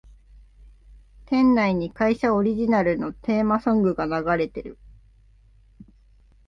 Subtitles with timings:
[1.27, 4.79] 店内に会社オリジナルのテーマソングが流れてる